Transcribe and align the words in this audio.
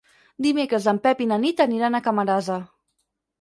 Dimecres 0.45 0.87
en 0.91 0.99
Pep 1.03 1.21
i 1.25 1.27
na 1.33 1.37
Nit 1.43 1.61
aniran 1.67 1.99
a 1.99 2.01
Camarasa. 2.09 2.59